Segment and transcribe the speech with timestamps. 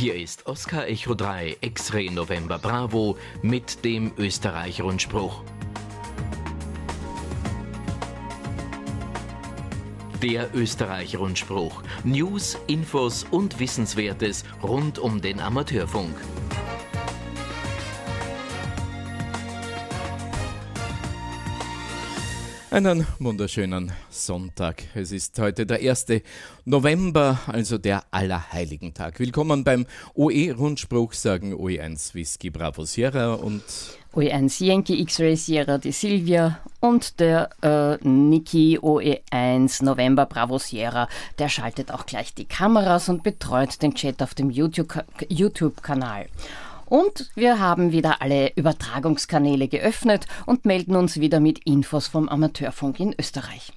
[0.00, 5.44] Hier ist Oscar Echo 3 X-Ray November Bravo mit dem Österreich-Rundspruch.
[10.22, 11.82] Der Österreich-Rundspruch.
[12.02, 16.14] News, Infos und Wissenswertes rund um den Amateurfunk.
[22.70, 24.84] Einen wunderschönen Sonntag.
[24.94, 26.06] Es ist heute der 1.
[26.64, 29.18] November, also der Allerheiligentag.
[29.18, 33.64] Willkommen beim OE-Rundspruch, sagen OE1 Whisky Bravo Sierra und
[34.14, 41.08] OE1 Yankee X-Ray Sierra die Silvia und der äh, Niki OE1 November Bravo Sierra.
[41.40, 45.26] Der schaltet auch gleich die Kameras und betreut den Chat auf dem YouTube-Kanal.
[45.28, 45.82] YouTube
[46.90, 53.00] und wir haben wieder alle Übertragungskanäle geöffnet und melden uns wieder mit Infos vom Amateurfunk
[53.00, 53.72] in Österreich.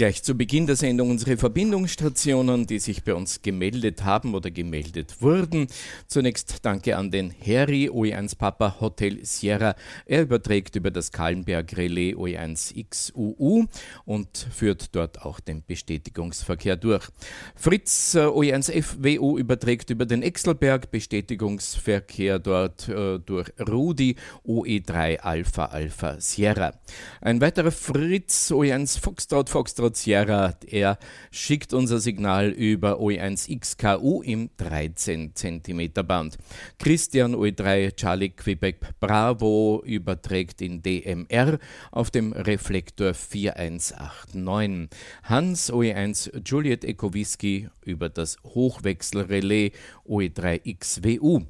[0.00, 5.20] Gleich zu Beginn der Sendung unsere Verbindungsstationen, die sich bei uns gemeldet haben oder gemeldet
[5.20, 5.66] wurden.
[6.06, 9.76] Zunächst danke an den Harry OE1 Papa Hotel Sierra.
[10.06, 13.66] Er überträgt über das Kallenberg Relais OE1 XUU
[14.06, 17.06] und führt dort auch den Bestätigungsverkehr durch.
[17.54, 25.66] Fritz äh, OE1 FWU überträgt über den Exelberg Bestätigungsverkehr dort äh, durch Rudi OE3 Alpha
[25.66, 26.72] Alpha Sierra.
[27.20, 30.98] Ein weiterer Fritz OE1 Foxtrot Foxtrot Sierra, er
[31.30, 36.38] schickt unser Signal über OE1XKU im 13 cm Band.
[36.78, 41.58] Christian OE3 Charlie Quebec Bravo überträgt in DMR
[41.90, 44.88] auf dem Reflektor 4189.
[45.24, 49.72] Hans OE1 Juliet Echo Whisky über das Hochwechselrelais
[50.08, 51.46] OE3XWU.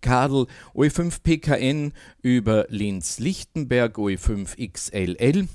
[0.00, 5.48] Kadel OE5 PKN über Linz-Lichtenberg OE5 XLL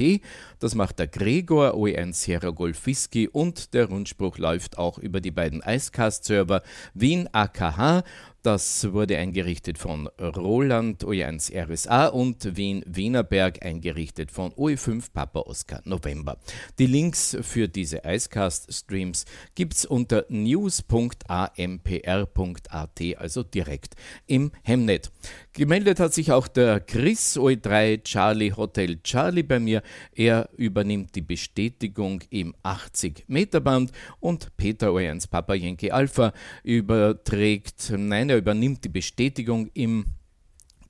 [0.62, 5.32] Das macht der Gregor OE1 Sierra Golf Whisky und der Rundspruch läuft auch über die
[5.32, 6.62] beiden Icecast-Server
[6.94, 8.04] Wien AKH
[8.44, 15.84] das wurde eingerichtet von Roland OE1 RSA und Wien Wienerberg eingerichtet von OE5 Papa Oscar
[15.86, 16.40] November.
[16.80, 23.94] Die Links für diese Icecast-Streams gibt's unter news.ampr.at, also direkt
[24.26, 25.12] im Hemnet.
[25.54, 29.84] Gemeldet hat sich auch der Chris OE3 Charlie Hotel Charlie bei mir.
[30.16, 35.54] Er übernimmt die Bestätigung im 80 Meter Band und Peter OE1 Papa
[35.92, 40.06] Alpha überträgt, nein, er übernimmt die Bestätigung im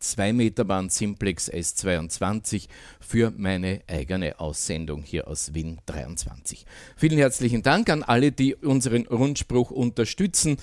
[0.01, 2.67] 2 Meter Band Simplex S22
[2.99, 6.65] für meine eigene Aussendung hier aus Wien 23.
[6.97, 10.57] Vielen herzlichen Dank an alle, die unseren Rundspruch unterstützen.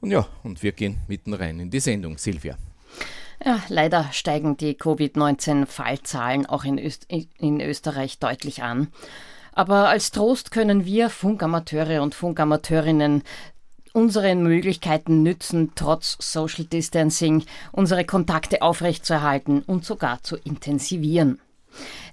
[0.00, 2.18] Und ja, und wir gehen mitten rein in die Sendung.
[2.18, 2.58] Silvia.
[3.44, 7.08] Ja, leider steigen die Covid-19-Fallzahlen auch in, Öst
[7.38, 8.88] in Österreich deutlich an.
[9.52, 13.24] Aber als Trost können wir Funkamateure und Funkamateurinnen
[13.92, 21.40] unsere Möglichkeiten nützen, trotz Social Distancing unsere Kontakte aufrechtzuerhalten und sogar zu intensivieren.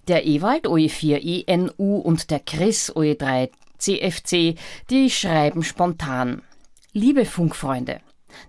[0.08, 4.56] Der Ewald OE4 ENU und der Chris OE3 CFC,
[4.90, 6.42] die schreiben spontan.
[6.92, 8.02] Liebe Funkfreunde,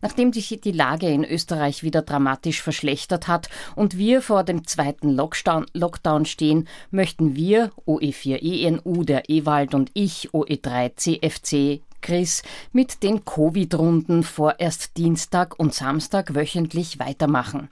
[0.03, 5.11] Nachdem sich die Lage in Österreich wieder dramatisch verschlechtert hat und wir vor dem zweiten
[5.11, 12.43] Lockdown, stehen, möchten wir, OE4ENU, der Ewald und ich, OE3CFC, Chris,
[12.73, 17.69] mit den Covid-Runden vorerst Dienstag und Samstag wöchentlich weitermachen,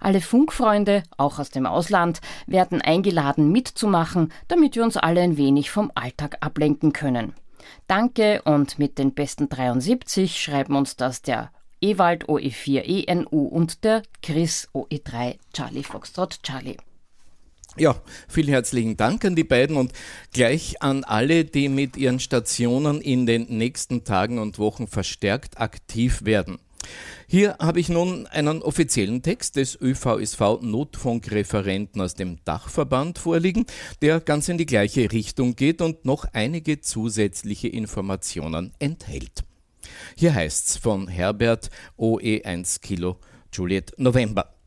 [0.00, 5.70] Alle Funkfreunde, auch aus dem Ausland, werden eingeladen mitzumachen, damit wir uns alle ein wenig
[5.70, 7.34] vom Alltag ablenken können.
[7.86, 11.50] Danke und mit den besten 73 schreiben uns das der
[11.80, 16.76] Ewald OE4 ENU und der Chris OE3 Charlie Foxtrot Charlie.
[17.78, 17.94] Ja,
[18.26, 19.92] vielen herzlichen Dank an die beiden und
[20.32, 26.24] gleich an alle, die mit ihren Stationen in den nächsten Tagen und Wochen verstärkt aktiv
[26.24, 26.58] werden.
[27.28, 33.64] Hier habe ich nun einen offiziellen Text des ÖVSV Notfunkreferenten aus dem Dachverband vorliegen,
[34.02, 39.44] der ganz in die gleiche Richtung geht und noch einige zusätzliche Informationen enthält.
[40.16, 43.18] Hier heißt's von Herbert OE1 Kilo
[43.52, 44.57] Juliet November.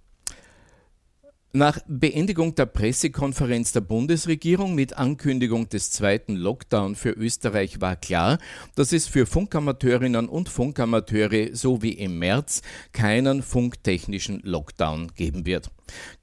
[1.54, 8.38] Nach Beendigung der Pressekonferenz der Bundesregierung mit Ankündigung des zweiten Lockdown für Österreich war klar,
[8.76, 12.62] dass es für Funkamateurinnen und Funkamateure so wie im März
[12.94, 15.72] keinen funktechnischen Lockdown geben wird.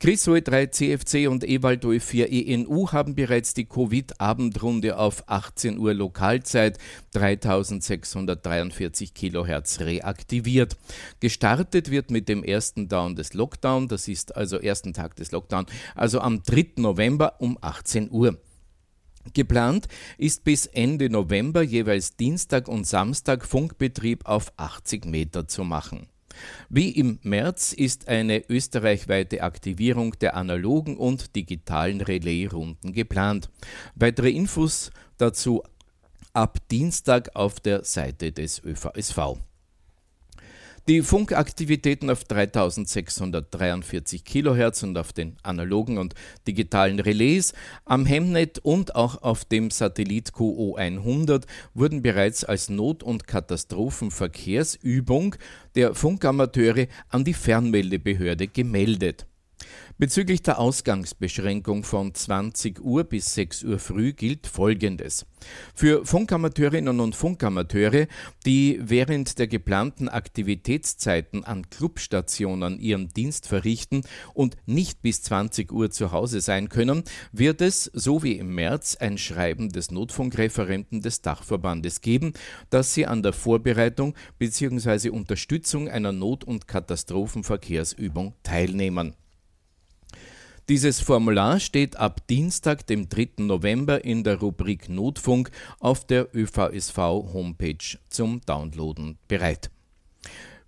[0.00, 6.78] Chris OE3 CFC und Ewald OE4 ENU haben bereits die Covid-Abendrunde auf 18 Uhr Lokalzeit
[7.12, 10.76] 3643 Kilohertz reaktiviert.
[11.20, 15.66] Gestartet wird mit dem ersten Down des Lockdown, das ist also ersten Tag des Lockdown,
[15.94, 16.72] also am 3.
[16.76, 18.38] November um 18 Uhr.
[19.34, 26.08] Geplant ist bis Ende November jeweils Dienstag und Samstag Funkbetrieb auf 80 Meter zu machen.
[26.68, 33.50] Wie im März ist eine österreichweite Aktivierung der analogen und digitalen Relaisrunden geplant.
[33.94, 35.62] Weitere Infos dazu
[36.32, 39.38] ab Dienstag auf der Seite des ÖVSV.
[40.88, 46.14] Die Funkaktivitäten auf 3643 kHz und auf den analogen und
[46.46, 47.52] digitalen Relais
[47.84, 51.44] am Hemnet und auch auf dem Satellit QO100
[51.74, 55.34] wurden bereits als Not- und Katastrophenverkehrsübung
[55.74, 59.26] der Funkamateure an die Fernmeldebehörde gemeldet.
[60.00, 65.26] Bezüglich der Ausgangsbeschränkung von 20 Uhr bis 6 Uhr früh gilt Folgendes.
[65.74, 68.06] Für Funkamateurinnen und Funkamateure,
[68.46, 74.02] die während der geplanten Aktivitätszeiten an Clubstationen ihren Dienst verrichten
[74.34, 77.02] und nicht bis 20 Uhr zu Hause sein können,
[77.32, 82.34] wird es, so wie im März, ein Schreiben des Notfunkreferenten des Dachverbandes geben,
[82.70, 85.08] dass sie an der Vorbereitung bzw.
[85.08, 89.16] Unterstützung einer Not- und Katastrophenverkehrsübung teilnehmen.
[90.68, 93.28] Dieses Formular steht ab Dienstag, dem 3.
[93.38, 95.50] November in der Rubrik Notfunk
[95.80, 99.70] auf der ÖVSV-Homepage zum Downloaden bereit.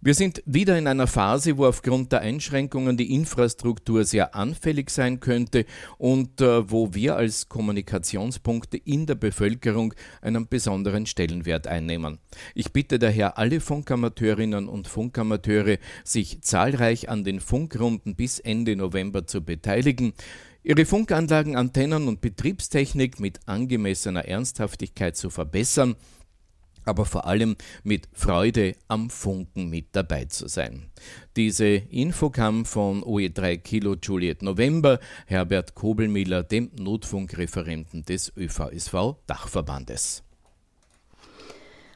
[0.02, 5.20] Wir sind wieder in einer Phase, wo aufgrund der Einschränkungen die Infrastruktur sehr anfällig sein
[5.20, 5.66] könnte
[5.98, 9.92] und äh, wo wir als Kommunikationspunkte in der Bevölkerung
[10.22, 12.18] einen besonderen Stellenwert einnehmen.
[12.54, 19.26] Ich bitte daher alle Funkamateurinnen und Funkamateure, sich zahlreich an den Funkrunden bis Ende November
[19.26, 20.14] zu beteiligen.
[20.62, 25.96] Ihre Funkanlagen, Antennen und Betriebstechnik mit angemessener Ernsthaftigkeit zu verbessern
[26.90, 30.90] aber vor allem mit Freude am Funken mit dabei zu sein.
[31.36, 40.24] Diese Info kam von OE3 Kilo Juliet November, Herbert Kobelmiller, dem Notfunkreferenten des ÖVSV Dachverbandes.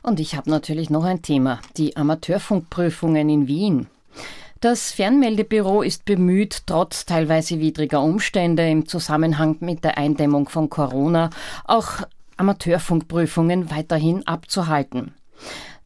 [0.02, 3.88] Und ich habe natürlich noch ein Thema, die Amateurfunkprüfungen in Wien.
[4.60, 11.28] Das Fernmeldebüro ist bemüht, trotz teilweise widriger Umstände im Zusammenhang mit der Eindämmung von Corona
[11.64, 12.00] auch
[12.36, 15.14] Amateurfunkprüfungen weiterhin abzuhalten.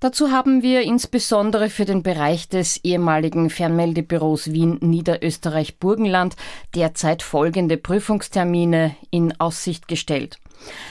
[0.01, 6.37] Dazu haben wir insbesondere für den Bereich des ehemaligen Fernmeldebüros Wien Niederösterreich Burgenland
[6.77, 10.39] derzeit folgende Prüfungstermine in Aussicht gestellt.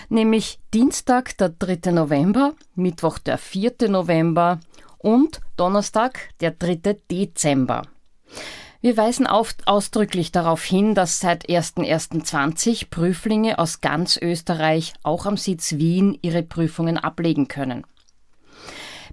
[0.10, 1.92] Nämlich Dienstag, der 3.
[1.92, 3.76] November, Mittwoch, der 4.
[3.88, 4.60] November
[4.98, 6.98] und Donnerstag, der 3.
[7.10, 7.84] Dezember.
[8.82, 15.78] Wir weisen ausdrücklich darauf hin, dass seit 1.1.20 Prüflinge aus ganz Österreich auch am Sitz
[15.78, 17.84] Wien ihre Prüfungen ablegen können.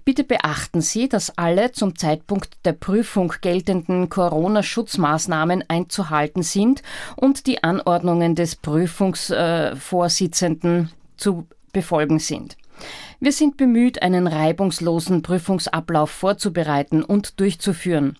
[0.05, 6.83] Bitte beachten Sie, dass alle zum Zeitpunkt der Prüfung geltenden Corona-Schutzmaßnahmen einzuhalten sind
[7.15, 12.55] und die Anordnungen des Prüfungsvorsitzenden äh, zu befolgen sind.
[13.19, 18.19] Wir sind bemüht, einen reibungslosen Prüfungsablauf vorzubereiten und durchzuführen.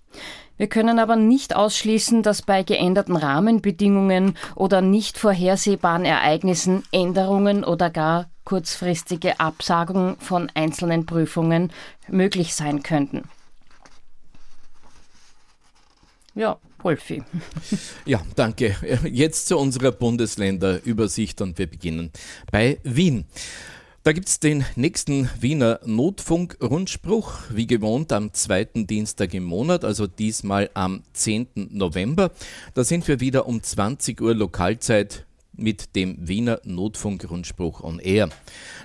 [0.57, 7.89] Wir können aber nicht ausschließen, dass bei geänderten Rahmenbedingungen oder nicht vorhersehbaren Ereignissen Änderungen oder
[7.89, 11.71] gar kurzfristige Absagungen von einzelnen Prüfungen
[12.07, 13.23] möglich sein könnten.
[16.35, 17.23] Ja, Wolfi.
[18.05, 18.75] Ja, danke.
[19.05, 22.11] Jetzt zu unserer Bundesländerübersicht und wir beginnen
[22.51, 23.25] bei Wien.
[24.05, 30.05] Da gibt es den nächsten Wiener Notfunk-Rundspruch, wie gewohnt am zweiten Dienstag im Monat, also
[30.05, 31.47] diesmal am 10.
[31.71, 32.29] November.
[32.75, 35.25] Da sind wir wieder um 20 Uhr Lokalzeit
[35.57, 38.29] mit dem Wiener Notfunkrundspruch on Air.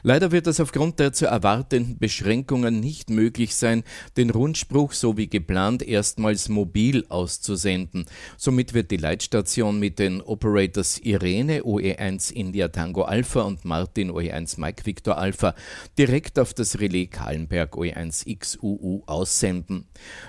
[0.02, 3.84] Leider wird es aufgrund der zu erwartenden Beschränkungen nicht möglich sein,
[4.16, 8.06] den Rundspruch so wie geplant erstmals mobil auszusenden.
[8.36, 14.60] Somit wird die Leitstation mit den Operators Irene OE1 India Tango Alpha und Martin OE1
[14.60, 15.54] Mike Victor Alpha
[15.98, 19.86] direkt auf das Relais Kahlenberg OE1 XUU aussenden.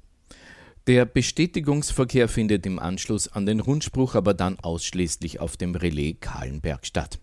[0.86, 6.86] Der Bestätigungsverkehr findet im Anschluss an den Rundspruch aber dann ausschließlich auf dem Relais Kahlenberg
[6.86, 7.18] statt.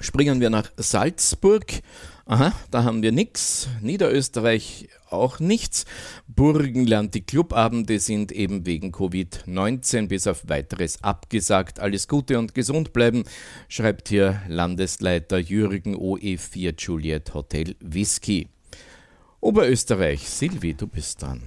[0.00, 1.80] Springen wir nach Salzburg.
[2.26, 3.68] Aha, da haben wir nichts.
[3.82, 5.84] Niederösterreich auch nichts.
[6.26, 11.80] Burgenland, die Clubabende sind eben wegen Covid-19 bis auf weiteres abgesagt.
[11.80, 13.24] Alles Gute und gesund bleiben,
[13.68, 18.48] schreibt hier Landesleiter Jürgen OE4 Juliet Hotel Whisky.
[19.40, 21.42] Oberösterreich, Silvi, du bist dran.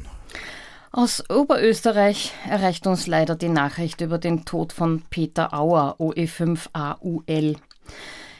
[0.91, 7.57] Aus Oberösterreich erreicht uns leider die Nachricht über den Tod von Peter Auer, OE5AUL.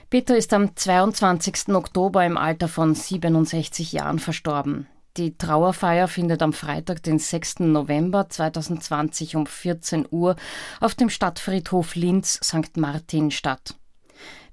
[0.09, 1.75] Peter ist am 22.
[1.75, 4.87] Oktober im Alter von 67 Jahren verstorben.
[5.17, 7.59] Die Trauerfeier findet am Freitag, den 6.
[7.59, 10.37] November 2020 um 14 Uhr
[10.79, 12.77] auf dem Stadtfriedhof Linz St.
[12.77, 13.75] Martin statt.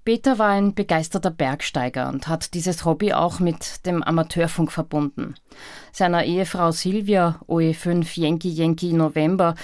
[0.04, 5.36] Peter war ein begeisterter Bergsteiger und hat dieses Hobby auch mit dem Amateurfunk verbunden.
[5.92, 9.54] Seiner Ehefrau Silvia, OE5 Yankee Yankee November,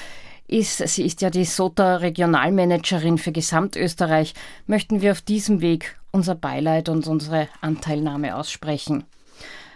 [0.51, 4.35] ist, sie ist ja die SOTA Regionalmanagerin für Gesamtösterreich,
[4.67, 9.05] möchten wir auf diesem Weg unser Beileid und unsere Anteilnahme aussprechen.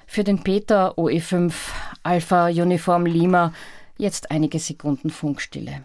[0.07, 1.52] Für den Peter OE5
[2.02, 3.52] Alpha Uniform Lima
[3.97, 5.83] jetzt einige Sekunden Funkstille.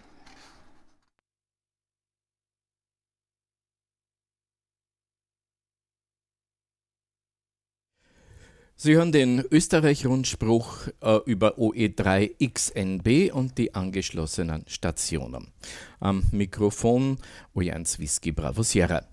[8.82, 15.52] Sie hören den Österreich-Rundspruch äh, über OE3XNB und die angeschlossenen Stationen.
[16.00, 17.18] Am Mikrofon
[17.54, 19.04] OE1 Whisky Bravo Sierra.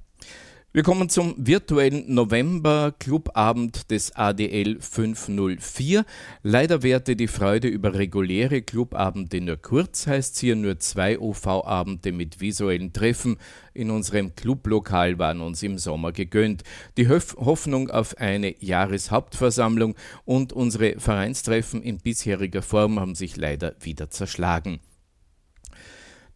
[0.76, 6.04] Wir kommen zum virtuellen November-Clubabend des ADL 504.
[6.42, 12.42] Leider währte die Freude über reguläre Clubabende nur kurz, heißt hier nur zwei OV-Abende mit
[12.42, 13.38] visuellen Treffen
[13.72, 16.62] in unserem Clublokal waren uns im Sommer gegönnt.
[16.98, 19.94] Die Hoffnung auf eine Jahreshauptversammlung
[20.26, 24.80] und unsere Vereinstreffen in bisheriger Form haben sich leider wieder zerschlagen.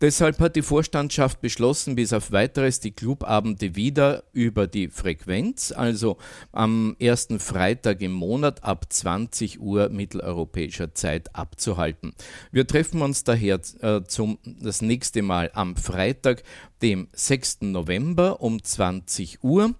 [0.00, 6.16] Deshalb hat die Vorstandschaft beschlossen, bis auf weiteres die Clubabende wieder über die Frequenz, also
[6.52, 12.14] am ersten Freitag im Monat ab 20 Uhr mitteleuropäischer Zeit abzuhalten.
[12.50, 16.44] Wir treffen uns daher äh, zum, das nächste Mal am Freitag,
[16.80, 17.58] dem 6.
[17.60, 19.74] November um 20 Uhr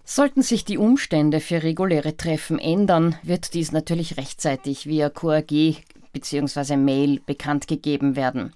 [0.04, 5.76] Sollten sich die Umstände für reguläre Treffen ändern, wird dies natürlich rechtzeitig via QAG
[6.12, 6.76] bzw.
[6.76, 8.52] Mail bekannt gegeben werden.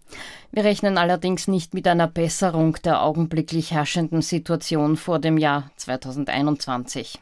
[0.51, 7.21] Wir rechnen allerdings nicht mit einer Besserung der augenblicklich herrschenden Situation vor dem Jahr 2021.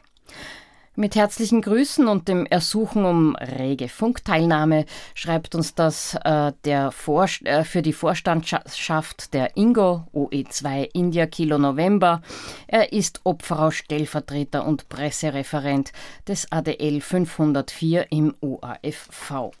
[0.97, 7.27] Mit herzlichen Grüßen und dem Ersuchen um rege Funkteilnahme schreibt uns das äh, der Vor
[7.43, 12.21] äh, für die Vorstandschaft der Ingo OE2 India Kilo November.
[12.67, 15.91] Er ist Opferau Stellvertreter und Pressereferent
[16.29, 19.51] des ADL 504 im OAFV.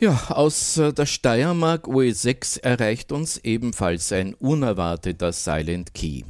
[0.00, 6.22] Ja, aus äh, der Steiermark OE6 erreicht uns ebenfalls ein unerwarteter Silent Key.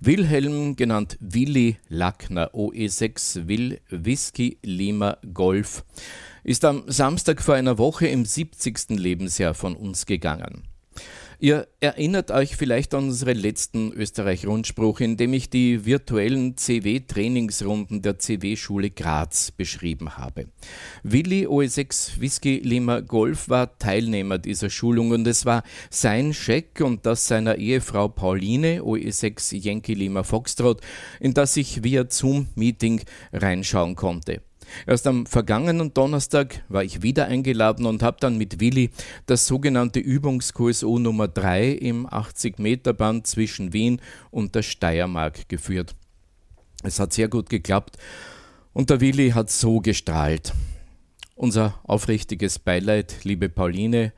[0.00, 5.82] Wilhelm, genannt Willi Lackner, OE6 Will Whisky Lima Golf,
[6.44, 8.90] ist am Samstag vor einer Woche im 70.
[8.90, 10.64] Lebensjahr von uns gegangen.
[11.38, 18.18] Ihr erinnert euch vielleicht an unseren letzten Österreich-Rundspruch, in dem ich die virtuellen CW-Trainingsrunden der
[18.18, 20.46] CW-Schule Graz beschrieben habe.
[21.02, 27.04] Willi OE6 Whisky Lima Golf war Teilnehmer dieser Schulung und es war sein Scheck und
[27.04, 30.80] das seiner Ehefrau Pauline OE6 Yankee Lima Foxtrot,
[31.20, 33.02] in das ich via Zoom-Meeting
[33.32, 34.40] reinschauen konnte.
[34.86, 38.90] Erst am vergangenen Donnerstag war ich wieder eingeladen und habe dann mit Willi
[39.26, 45.94] das sogenannte Übungskurs-U Nummer 3 im 80-Meter-Band zwischen Wien und der Steiermark geführt.
[46.82, 47.96] Es hat sehr gut geklappt
[48.72, 50.52] und der Willi hat so gestrahlt.
[51.34, 54.12] Unser aufrichtiges Beileid, liebe Pauline,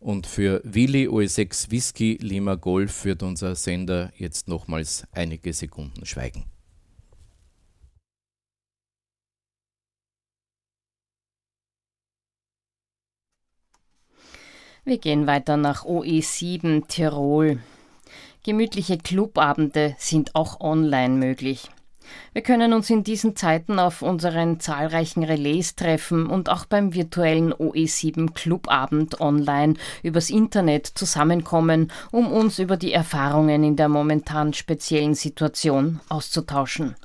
[0.00, 6.44] und für Willi OE6 Whisky Lima Golf wird unser Sender jetzt nochmals einige Sekunden schweigen.
[14.88, 17.58] Wir gehen weiter nach OE7 Tirol.
[18.42, 21.68] Gemütliche Clubabende sind auch online möglich.
[22.32, 27.52] Wir können uns in diesen Zeiten auf unseren zahlreichen Relais treffen und auch beim virtuellen
[27.52, 35.14] OE7 Clubabend online übers Internet zusammenkommen, um uns über die Erfahrungen in der momentan speziellen
[35.14, 36.96] Situation auszutauschen.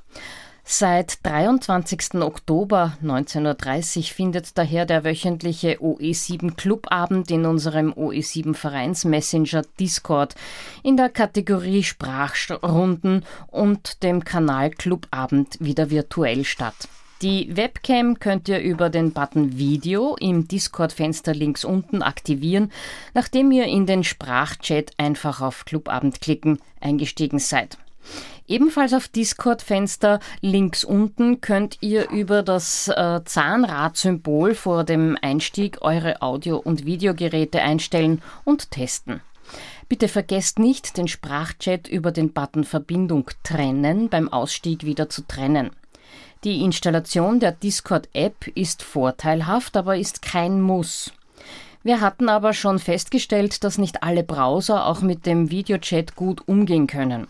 [0.66, 2.14] Seit 23.
[2.22, 10.34] Oktober 19.30 Uhr findet daher der wöchentliche OE7 Clubabend in unserem OE7 Vereinsmessenger Discord
[10.82, 16.88] in der Kategorie Sprachrunden und dem Kanal Clubabend wieder virtuell statt.
[17.20, 22.72] Die Webcam könnt ihr über den Button Video im Discord-Fenster links unten aktivieren,
[23.12, 27.76] nachdem ihr in den Sprachchat einfach auf Clubabend klicken eingestiegen seid.
[28.46, 36.20] Ebenfalls auf Discord-Fenster links unten könnt ihr über das äh, Zahnradsymbol vor dem Einstieg eure
[36.20, 39.20] Audio- und Videogeräte einstellen und testen.
[39.88, 45.70] Bitte vergesst nicht, den Sprachchat über den Button Verbindung trennen beim Ausstieg wieder zu trennen.
[46.44, 51.12] Die Installation der Discord-App ist vorteilhaft, aber ist kein Muss.
[51.82, 56.86] Wir hatten aber schon festgestellt, dass nicht alle Browser auch mit dem Videochat gut umgehen
[56.86, 57.26] können.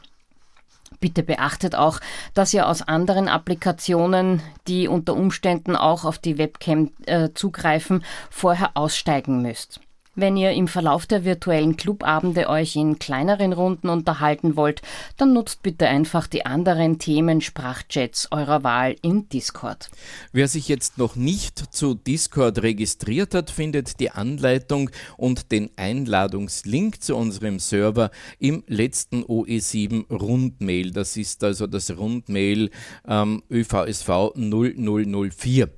[1.04, 2.00] Bitte beachtet auch,
[2.32, 8.70] dass ihr aus anderen Applikationen, die unter Umständen auch auf die Webcam äh, zugreifen, vorher
[8.74, 9.80] aussteigen müsst.
[10.16, 14.80] Wenn ihr im Verlauf der virtuellen Clubabende euch in kleineren Runden unterhalten wollt,
[15.16, 19.90] dann nutzt bitte einfach die anderen Themen-Sprachchats eurer Wahl im Discord.
[20.32, 27.02] Wer sich jetzt noch nicht zu Discord registriert hat, findet die Anleitung und den Einladungslink
[27.02, 30.92] zu unserem Server im letzten OE7 Rundmail.
[30.92, 32.70] Das ist also das Rundmail
[33.08, 35.70] ähm, ÖVSV 0004.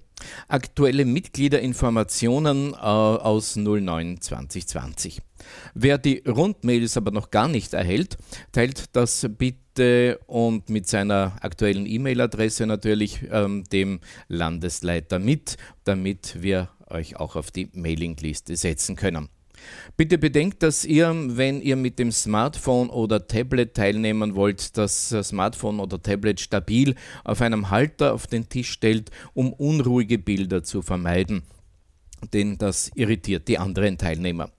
[0.48, 5.20] Aktuelle Mitgliederinformationen äh, aus 09 2020.
[5.74, 8.16] Wer die Rundmails aber noch gar nicht erhält,
[8.52, 16.70] teilt das bitte und mit seiner aktuellen E-Mail-Adresse natürlich ähm, dem Landesleiter mit, damit wir
[16.88, 19.29] euch auch auf die Mailingliste setzen können.
[19.97, 25.81] Bitte bedenkt, dass ihr, wenn ihr mit dem Smartphone oder Tablet teilnehmen wollt, das Smartphone
[25.81, 31.42] oder Tablet stabil auf einem Halter auf den Tisch stellt, um unruhige Bilder zu vermeiden
[32.33, 34.51] denn das irritiert die anderen Teilnehmer.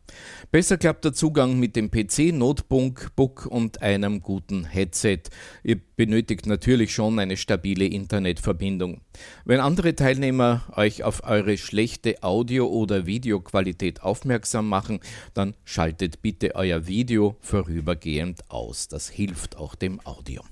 [0.52, 5.24] Besser klappt der Zugang mit dem PC, Notebook Book und einem guten Headset.
[5.64, 9.02] Ihr benötigt natürlich schon eine stabile Internetverbindung.
[9.46, 15.00] Wenn andere Teilnehmer euch auf eure schlechte Audio- oder Videoqualität aufmerksam machen,
[15.34, 18.88] dann schaltet bitte euer Video vorübergehend aus.
[18.88, 20.44] Das hilft auch dem Audio.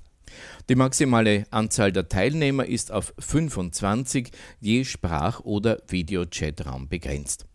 [0.70, 7.46] Die maximale Anzahl der Teilnehmer ist auf 25 je Sprach- oder Videochatraum begrenzt.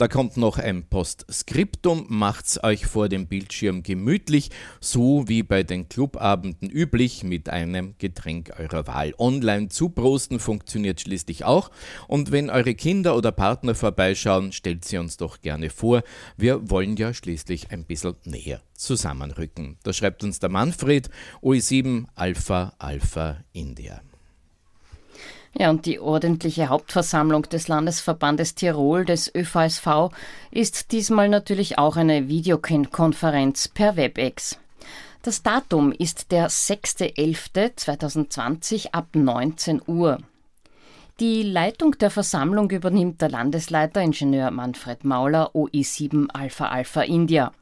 [0.00, 4.48] Da kommt noch ein Postskriptum, macht's euch vor dem Bildschirm gemütlich,
[4.80, 9.12] so wie bei den Clubabenden üblich, mit einem Getränk eurer Wahl.
[9.18, 11.70] Online zuprosten funktioniert schließlich auch
[12.08, 16.02] und wenn eure Kinder oder Partner vorbeischauen, stellt sie uns doch gerne vor.
[16.38, 19.76] Wir wollen ja schließlich ein bisschen näher zusammenrücken.
[19.82, 21.10] Da schreibt uns der Manfred,
[21.42, 24.00] OE7 Alpha Alpha India.
[25.60, 30.08] Ja, und die ordentliche Hauptversammlung des Landesverbandes Tirol, des ÖVSV,
[30.50, 34.58] ist diesmal natürlich auch eine Videokonferenz per WebEx.
[35.20, 40.16] Das Datum ist der 6.11.2020 ab 19 Uhr.
[41.20, 47.52] Die Leitung der Versammlung übernimmt der Landesleiter Ingenieur Manfred Mauler OI7 Alpha Alpha India.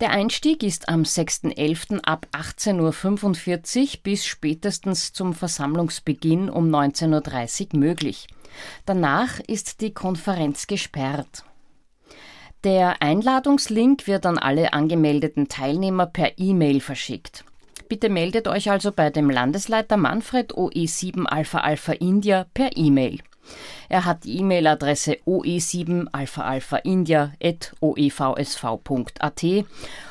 [0.00, 2.00] Der Einstieg ist am 6.11.
[2.00, 8.26] ab 18.45 Uhr bis spätestens zum Versammlungsbeginn um 19.30 Uhr möglich.
[8.86, 11.44] Danach ist die Konferenz gesperrt.
[12.64, 17.44] Der Einladungslink wird an alle angemeldeten Teilnehmer per E-Mail verschickt.
[17.88, 23.20] Bitte meldet euch also bei dem Landesleiter Manfred OE7 Alpha Alpha India per E-Mail.
[23.88, 29.44] Er hat die E-Mail-Adresse oe7 alpha alpha india at oevsv.at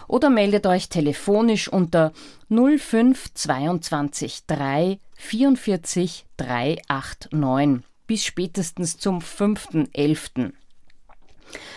[0.07, 2.11] oder meldet euch telefonisch unter
[2.49, 10.53] 05 22 3 44 389 bis spätestens zum 5.11.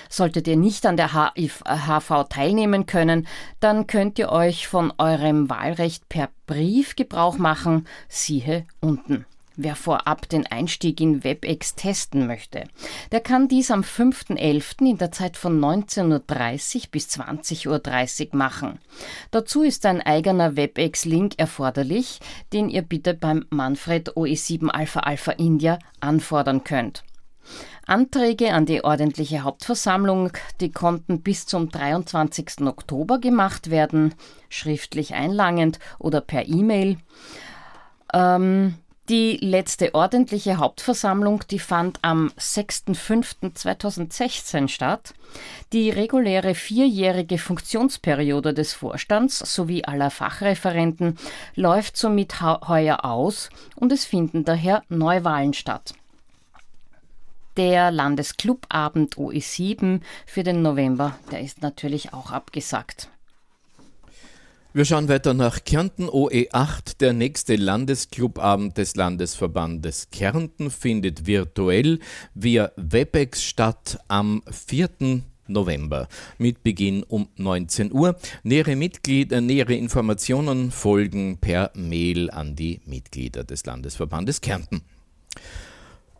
[0.09, 3.27] Solltet ihr nicht an der HV teilnehmen können,
[3.61, 9.27] dann könnt ihr euch von eurem Wahlrecht per Brief Gebrauch machen, siehe unten.
[9.59, 12.64] Wer vorab den Einstieg in WebEx testen möchte,
[13.11, 14.90] der kann dies am 5.11.
[14.90, 18.79] in der Zeit von 19.30 Uhr bis 20.30 Uhr machen.
[19.31, 22.21] Dazu ist ein eigener WebEx-Link erforderlich,
[22.53, 27.03] den ihr bitte beim Manfred OE7 Alpha Alpha India anfordern könnt.
[27.87, 32.62] Anträge an die ordentliche Hauptversammlung, die konnten bis zum 23.
[32.62, 34.14] Oktober gemacht werden,
[34.51, 36.99] schriftlich einlangend oder per E-Mail.
[38.12, 38.75] Ähm,
[39.09, 45.14] die letzte ordentliche Hauptversammlung, die fand am 6.5.2016 statt.
[45.73, 51.19] Die reguläre vierjährige Funktionsperiode des Vorstands sowie aller Fachreferenten
[51.55, 55.95] läuft somit heuer aus und es finden daher Neuwahlen statt.
[57.57, 63.09] Der Landesclubabend OE7 für den November, der ist natürlich auch abgesagt.
[64.77, 66.99] Wir schauen weiter nach Kärnten OE8.
[67.01, 71.99] Der nächste Landesclubabend des Landesverbandes Kärnten findet virtuell
[72.35, 75.23] via Webex statt am 4.
[75.47, 78.17] November mit Beginn um 19 Uhr.
[78.43, 84.83] Nähere, Mitglieder, nähere Informationen folgen per Mail an die Mitglieder des Landesverbandes Kärnten.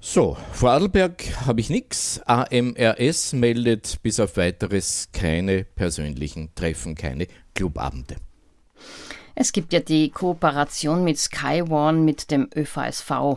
[0.01, 2.23] So, Vorarlberg habe ich nichts.
[2.25, 8.17] AMRS meldet bis auf weiteres keine persönlichen Treffen, keine Clubabende.
[9.39, 13.37] Es gibt ja die Kooperation mit Sky One mit dem ÖVSV.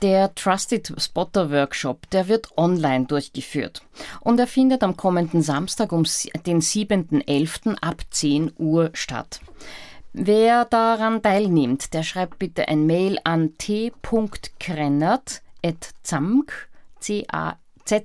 [0.00, 3.82] Der Trusted Spotter Workshop, der wird online durchgeführt
[4.20, 6.04] und er findet am kommenden Samstag um
[6.46, 7.76] den 7.11.
[7.82, 9.40] ab 10 Uhr statt.
[10.14, 16.52] Wer daran teilnimmt, der schreibt bitte ein Mail an t.krennert.zamg,
[17.00, 18.02] z-a-m-g.ac.at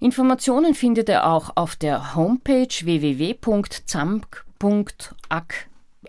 [0.00, 4.34] Informationen findet ihr auch auf der Homepage www.zamp.ac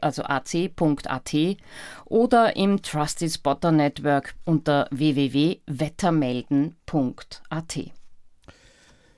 [0.02, 1.36] also ac.at
[2.06, 7.80] oder im Trusted Spotter Network unter www.wettermelden.at.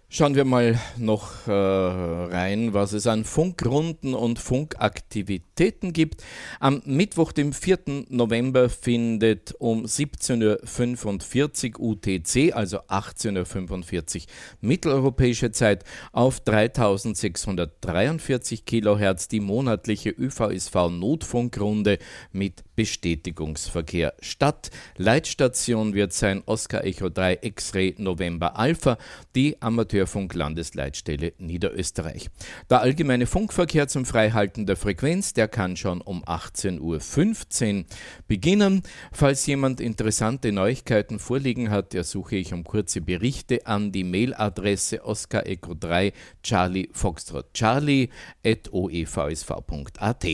[0.10, 6.24] Schauen wir mal noch äh, rein, was es an Funkrunden und Funkaktivitäten gibt.
[6.62, 8.06] Am Mittwoch, dem 4.
[8.08, 14.22] November, findet um 17.45 Uhr UTC, also 18.45 Uhr
[14.62, 21.98] mitteleuropäische Zeit, auf 3643 Kilohertz die monatliche ÖVSV-Notfunkrunde
[22.32, 24.70] mit Bestätigungsverkehr statt.
[24.98, 29.00] Leitstation wird sein Oscar Echo 3 X-Ray November Alpha,
[29.36, 32.30] die Amateurfunk-Landesleitstelle Niederösterreich.
[32.70, 37.86] Der allgemeine Funkverkehr zum Freihalten der Frequenz, der kann schon um 18.15 Uhr
[38.28, 38.84] beginnen.
[39.12, 45.48] Falls jemand interessante Neuigkeiten vorliegen hat, ersuche ich um kurze Berichte an die Mailadresse Oscar
[45.48, 46.14] Echo 3
[46.44, 48.10] Charlie Foxtrot Charlie
[48.46, 50.26] at oevsv.at.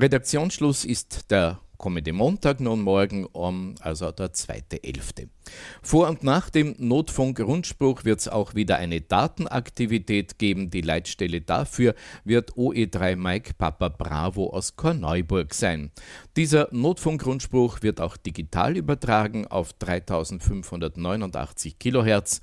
[0.00, 5.28] Redaktionsschluss ist der kommende Montag nun morgen, um, also der 2.11.
[5.80, 10.70] Vor und nach dem Notfunk-Rundspruch wird es auch wieder eine Datenaktivität geben.
[10.70, 15.92] Die Leitstelle dafür wird OE3 Mike Papa Bravo aus Korneuburg sein.
[16.36, 22.40] Dieser Notfunk-Rundspruch wird auch digital übertragen auf 3589 Kilohertz.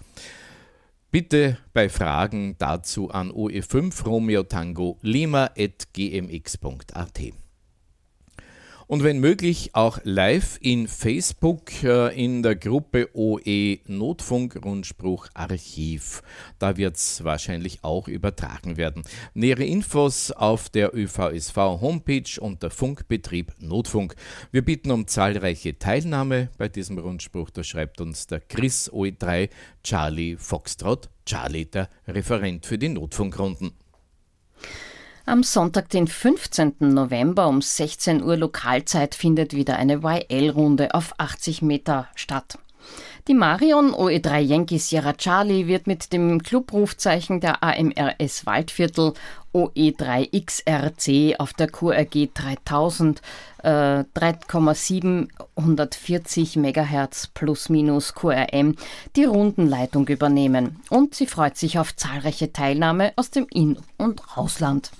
[1.12, 7.44] Bitte bei Fragen dazu an OE5 Romeo Tango Lima at gmx.at
[8.88, 16.21] und wenn möglich auch live in Facebook äh, in der Gruppe OE Notfunk Rundspruch Archiv.
[16.60, 19.04] Da wird es wahrscheinlich auch übertragen werden.
[19.34, 24.15] Nähere Infos auf der ÖVSV Homepage unter Funkbetrieb Notfunk.
[24.52, 27.50] Wir bitten um zahlreiche Teilnahme bei diesem Rundspruch.
[27.50, 29.50] Da schreibt uns der Chris OE3
[29.84, 33.71] Charlie Foxtrot Charlie, der Referent für die Notfunkrunden.
[35.28, 36.76] Am Sonntag, den 15.
[36.82, 42.60] November um 16 Uhr Lokalzeit findet wieder eine YL-Runde auf 80 Meter statt.
[43.28, 49.14] Die Marion OE3 Yankee Sierra Charlie wird mit dem Clubrufzeichen der AMRS Waldviertel
[49.56, 53.24] OE3XRC auf der QRG 3000
[53.64, 58.76] äh, 3,740 MHz plus minus QRM
[59.16, 64.92] die Rundenleitung übernehmen und sie freut sich auf zahlreiche Teilnahme aus dem In- und Ausland.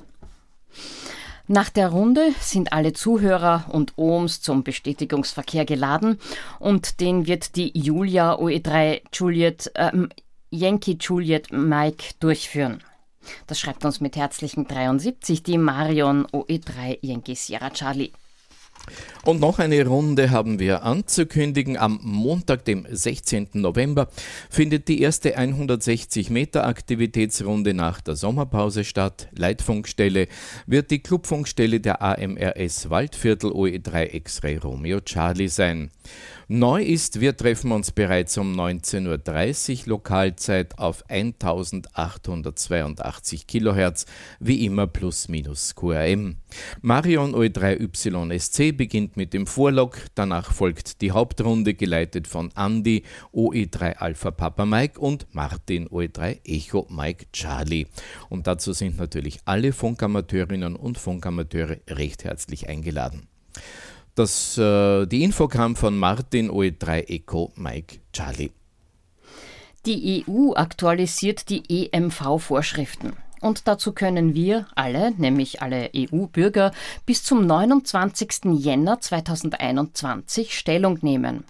[1.48, 6.20] Nach der Runde sind alle Zuhörer und OMs zum Bestätigungsverkehr geladen
[6.60, 10.10] und den wird die Julia OE3 Juliet, ähm,
[10.50, 12.82] Yankee Juliet Mike durchführen.
[13.46, 18.12] Das schreibt uns mit herzlichen 73 die Marion OE3 Yankee Sierra Charlie.
[19.24, 21.78] Und noch eine Runde haben wir anzukündigen.
[21.78, 23.50] Am Montag, dem 16.
[23.54, 24.08] November,
[24.50, 29.28] findet die erste 160 Meter Aktivitätsrunde nach der Sommerpause statt.
[29.36, 30.28] Leitfunkstelle
[30.67, 35.89] wird die Clubfunkstelle der AMRS Waldviertel OE3 X-Ray Romeo Charlie sein.
[36.47, 44.05] Neu ist, wir treffen uns bereits um 19.30 Uhr Lokalzeit auf 1882 Kilohertz,
[44.39, 46.36] wie immer plus minus QRM.
[46.84, 53.01] Marion OE3YSC beginnt mit dem Vorlog, danach folgt die Hauptrunde geleitet von Andy
[53.34, 57.88] OE3 Alpha Papa Mike und Martin OE3 Echo Mike Charlie.
[58.29, 63.27] Und dazu sind natürlich alle Funkamateurinnen und Funkamateure recht herzlich eingeladen.
[64.15, 68.51] Das, äh, die Info kam von Martin OE3 Echo Mike Charlie.
[69.86, 73.13] Die EU aktualisiert die EMV-Vorschriften.
[73.41, 76.71] Und dazu können wir alle, nämlich alle EU-Bürger,
[77.06, 78.56] bis zum 29.
[78.56, 81.43] Jänner 2021 Stellung nehmen.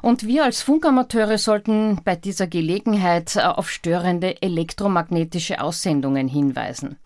[0.00, 6.96] Und wir als Funkamateure sollten bei dieser Gelegenheit auf störende elektromagnetische Aussendungen hinweisen.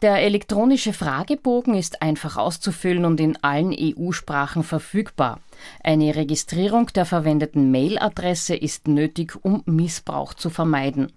[0.00, 5.40] Der elektronische Fragebogen ist einfach auszufüllen und in allen EU-Sprachen verfügbar.
[5.82, 11.10] Eine Registrierung der verwendeten Mailadresse ist nötig, um Missbrauch zu vermeiden.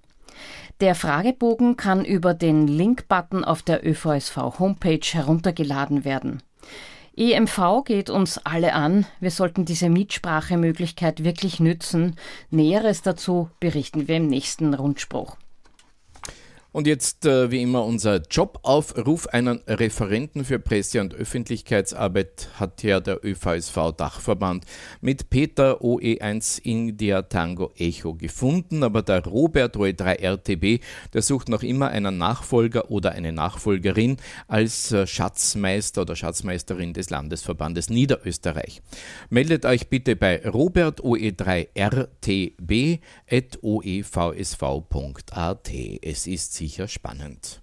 [0.79, 6.41] Der Fragebogen kann über den Link-Button auf der ÖVSV-Homepage heruntergeladen werden.
[7.15, 9.05] EMV geht uns alle an.
[9.19, 12.15] Wir sollten diese Mitsprachemöglichkeit wirklich nützen.
[12.49, 15.37] Näheres dazu berichten wir im nächsten Rundspruch.
[16.73, 19.27] Und jetzt äh, wie immer unser Jobaufruf.
[19.27, 24.63] Einen Referenten für Presse- und Öffentlichkeitsarbeit hat ja der ÖVSV-Dachverband
[25.01, 28.83] mit Peter OE1 India Tango Echo gefunden.
[28.83, 30.81] Aber der Robert OE3 RTB,
[31.13, 34.15] der sucht noch immer einen Nachfolger oder eine Nachfolgerin
[34.47, 38.81] als äh, Schatzmeister oder Schatzmeisterin des Landesverbandes Niederösterreich.
[39.29, 44.61] Meldet euch bitte bei Robert OE3 RTB at oevsv.at.
[46.01, 47.59] Es ist sicher spannend.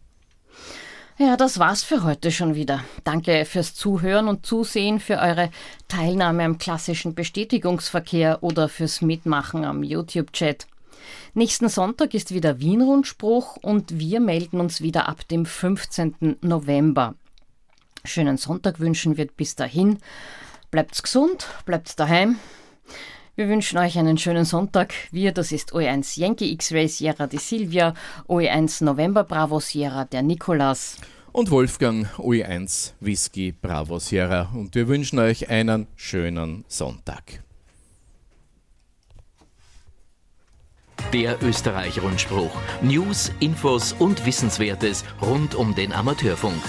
[1.18, 2.82] Ja, das war's für heute schon wieder.
[3.04, 5.50] Danke fürs Zuhören und Zusehen, für eure
[5.86, 10.66] Teilnahme am klassischen Bestätigungsverkehr oder fürs Mitmachen am YouTube-Chat.
[11.34, 16.38] Nächsten Sonntag ist wieder Wien-Rundspruch und wir melden uns wieder ab dem 15.
[16.40, 17.14] November.
[18.04, 19.98] Schönen Sonntag wünschen wir bis dahin.
[20.72, 22.36] Bleibt's gesund, bleibt daheim.
[23.38, 24.92] Wir wünschen euch einen schönen Sonntag.
[25.12, 27.94] Wir, das ist OE1 Yankee X-Ray Sierra die Silvia,
[28.26, 30.96] OE1 November Bravo Sierra der Nikolas.
[31.30, 34.50] Und Wolfgang OE1 Whisky Bravo Sierra.
[34.52, 37.44] Und wir wünschen euch einen schönen Sonntag.
[41.12, 42.50] Der Österreich-Rundspruch.
[42.82, 46.60] News, Infos und Wissenswertes rund um den Amateurfunk.